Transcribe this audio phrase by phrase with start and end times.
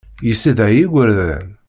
[0.27, 1.47] Yessedhay igerdan.